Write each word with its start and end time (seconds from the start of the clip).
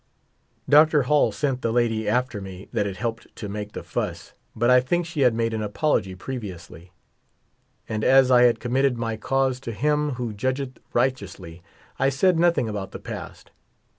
Dr. 0.67 1.03
Hall 1.03 1.31
sent 1.31 1.61
the 1.61 1.71
lady 1.71 2.09
after 2.09 2.41
me 2.41 2.67
that 2.73 2.87
had 2.87 2.95
helped 2.97 3.27
to 3.35 3.47
make 3.47 3.73
the 3.73 3.83
fuss, 3.83 4.33
but 4.55 4.67
I 4.71 4.79
think 4.79 5.05
she 5.05 5.21
had 5.21 5.35
made 5.35 5.53
an 5.53 5.61
apology 5.61 6.15
pre 6.15 6.39
viously. 6.39 6.89
And 7.87 8.03
as 8.03 8.31
I 8.31 8.45
had 8.45 8.59
committed 8.59 8.97
my 8.97 9.15
cause 9.15 9.59
to 9.59 9.71
Him 9.71 10.13
who 10.13 10.33
judgeth 10.33 10.79
righteously, 10.91 11.61
I 11.99 12.09
said 12.09 12.39
nothing 12.39 12.67
about 12.67 12.93
the 12.93 12.99
past. 12.99 13.51